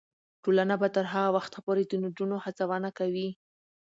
[0.43, 3.29] ټولنه به تر هغه وخته پورې د نجونو هڅونه کوي.